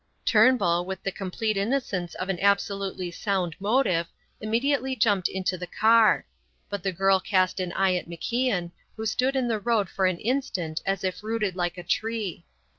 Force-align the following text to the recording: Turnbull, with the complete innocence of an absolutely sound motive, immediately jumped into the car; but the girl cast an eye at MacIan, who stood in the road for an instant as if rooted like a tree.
Turnbull, 0.25 0.85
with 0.85 1.03
the 1.03 1.11
complete 1.11 1.57
innocence 1.57 2.15
of 2.15 2.27
an 2.27 2.39
absolutely 2.39 3.11
sound 3.11 3.55
motive, 3.59 4.07
immediately 4.39 4.95
jumped 4.95 5.27
into 5.27 5.59
the 5.59 5.67
car; 5.67 6.25
but 6.71 6.81
the 6.81 6.91
girl 6.91 7.19
cast 7.19 7.59
an 7.59 7.71
eye 7.73 7.93
at 7.93 8.09
MacIan, 8.09 8.71
who 8.97 9.05
stood 9.05 9.35
in 9.35 9.47
the 9.47 9.59
road 9.59 9.89
for 9.89 10.07
an 10.07 10.17
instant 10.17 10.81
as 10.87 11.03
if 11.03 11.21
rooted 11.21 11.55
like 11.55 11.77
a 11.77 11.83
tree. 11.83 12.45